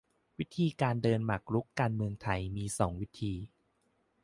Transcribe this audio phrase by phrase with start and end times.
[0.39, 3.33] วิธีการเดินหมากรุกการเมืองไทยมีสองวิธี